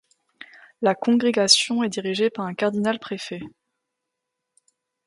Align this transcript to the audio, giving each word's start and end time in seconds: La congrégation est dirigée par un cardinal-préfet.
La 0.81 0.95
congrégation 0.95 1.83
est 1.83 1.89
dirigée 1.89 2.31
par 2.31 2.45
un 2.47 2.55
cardinal-préfet. 2.55 3.41